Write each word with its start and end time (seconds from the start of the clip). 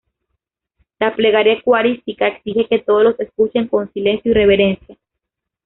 La 0.99 1.15
Plegaria 1.15 1.53
eucarística 1.63 2.25
exige 2.27 2.65
que 2.67 2.79
todos 2.79 3.03
la 3.19 3.23
escuchen 3.23 3.67
con 3.67 3.93
silencio 3.93 4.31
y 4.31 4.33
reverencia. 4.33 4.97